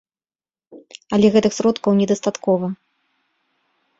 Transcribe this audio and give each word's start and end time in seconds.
Але 1.17 1.27
гэтых 1.35 1.51
сродкаў 1.59 1.91
недастаткова. 2.01 2.67